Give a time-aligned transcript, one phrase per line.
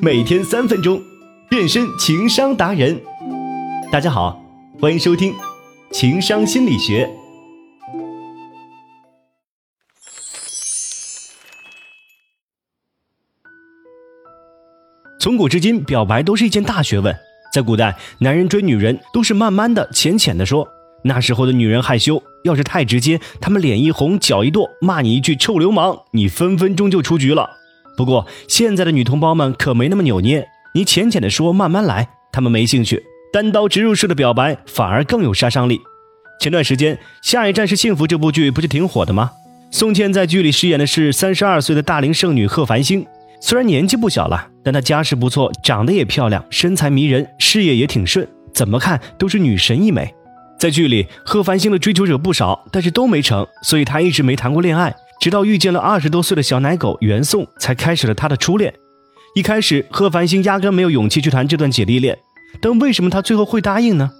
[0.00, 1.02] 每天三分钟，
[1.50, 3.00] 变身情商达人。
[3.90, 4.40] 大家好，
[4.80, 5.32] 欢迎收听
[5.90, 7.04] 《情商心理学》。
[15.18, 17.12] 从古至今，表白都是一件大学问。
[17.52, 20.68] 在古代，男人追女人都是慢慢的、浅浅的说。
[21.02, 27.57] 那时候的女人害羞，要是太直接，她们脸一红，脚一跺，骂你一句臭流氓，你分分钟就出局了。
[27.98, 33.02] 不过现在的女同胞们可没那么扭捏，你浅浅的说，慢慢来，她们没兴趣。
[33.32, 35.80] 单刀直入式的表白反而更有杀伤力。
[36.40, 39.32] 前段时间，《下一站是幸福》这部剧不是挺火的吗？
[39.72, 43.04] 宋茜在剧里饰演的是三十二岁的大龄剩女贺繁星，
[43.40, 50.14] 虽然年纪不小了，但她家世不错，长得也漂亮，身材迷人，事业也挺顺，怎么看都是女神一枚。
[50.56, 54.94] 在剧里，贺繁星的追求者不少，但是都没成，所以她一直没谈过恋爱。
[55.20, 58.72] 直到遇见了二十多岁的小奶狗袁宋，才开始了他的初恋。
[59.34, 62.18] 一开始，贺繁星压根没有勇气去谈这段姐弟恋，
[62.60, 64.10] 但为什么她最后会答应呢？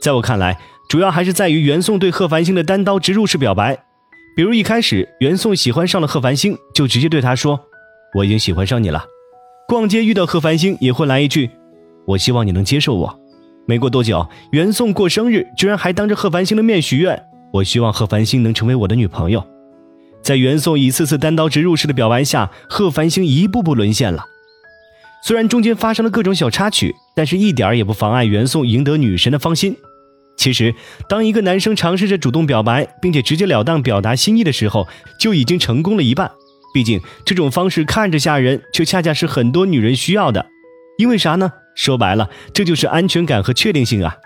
[0.00, 3.84] 在我看来，主要还是在于袁宋对贺繁星的单刀直入式表白。
[4.36, 7.60] 比如一开始，袁宋喜欢上了贺繁星，就直接对他说
[8.16, 9.04] ：“我已经喜欢上你了。”
[9.68, 11.50] 逛街遇到贺繁星，也会来一句
[12.06, 13.20] ：“我希望你能接受我。”
[13.66, 17.22] 没过多久，袁宋过生日，居然还当着贺繁星的面许愿
[17.54, 19.42] ：“我希望贺繁星能成为我的女朋友。”
[20.24, 24.24] 在袁宋一次次单刀直入式的表白下，贺繁星一步步沦陷了。
[25.22, 29.76] 虽然中间发生了各种小插曲，但是一点也不妨碍袁宋赢得女神的芳心。
[30.36, 30.74] 其实，
[31.10, 34.88] 当一个男生尝试着主动表白，并且直截了当表达心意的时候，
[35.20, 36.30] 就已经成功了一半。
[36.72, 40.46] 毕竟，这种方式看着吓人，却恰恰是很多女人需要的。
[40.96, 41.52] 因为啥呢？
[41.74, 44.16] 说白了，这就是安全感和确定性啊！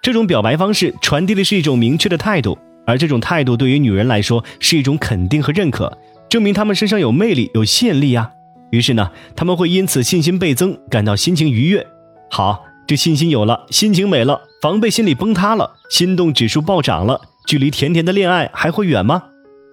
[0.00, 5.98] 这种表白方式传递的是一种明确的态度，而这种态度对于女人来说是一种肯定和认可，
[6.28, 8.30] 证明她们身上有魅力、有吸引力呀。
[8.70, 11.86] 于是呢，他们会因此信心倍增，感到心情愉悦。
[12.30, 19.24] 好，这信心有了，心情美了，防备心理崩塌了，心动指数暴涨了，距离甜甜的恋爱还会远吗？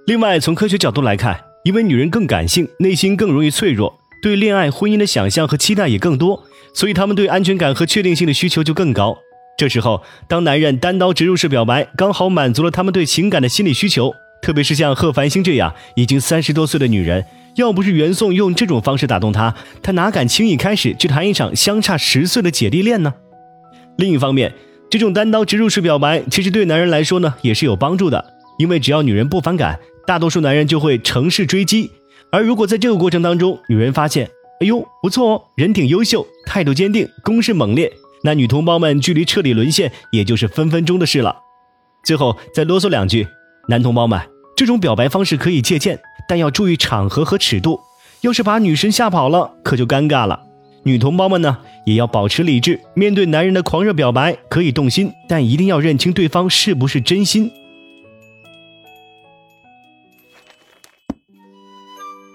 [0.06, 6.44] 另外，从科学角度来看，因为女人更感性，内心更容易脆弱，对恋爱、婚姻的想象和期待也更多。
[6.75, 9.18] 所以她们对安全感和确定性的需求就更高。
[9.58, 14.14] 这时候，当男人单刀直入式表白，刚好满足了他们对情感的心理需求。
[14.41, 17.24] 特别是像贺繁星这样已经三十多岁的女人，
[17.56, 23.13] 要不是袁宋用这种方式打动她，她哪敢轻易开始去谈一场相差十岁的姐弟恋呢？
[23.96, 24.53] 另一方面，
[24.90, 31.90] 这种单刀直入式表白其实对男人来说呢也是有帮助的，因为只要女人不反感，大多数男人就会乘势追击。
[32.30, 37.90] 而如果在这个过程当中，女人发现，哎呦，不错哦，人挺优秀，态度坚定，攻势猛烈。
[38.23, 41.35] 那女同胞们距离彻底沦陷，也就是分分钟的事了。
[42.03, 43.28] 最后再啰嗦两句，
[43.67, 44.19] 男同胞们，
[44.56, 47.79] 这种表白方式可以借鉴，但要注意场合和尺度。
[48.22, 50.41] 要是把女神吓跑了，可就尴尬了。
[50.83, 57.51] 女同胞们呢，也要保持理智，面对男人的狂热表白，可以动心，但一定要认清对方是不是真心。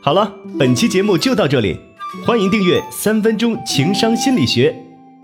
[0.02, 1.78] 好了，本期节目就到这里。
[2.24, 4.70] 欢迎订阅《三分钟情商心理学》，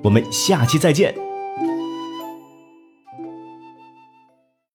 [0.04, 1.23] 我们下期再见。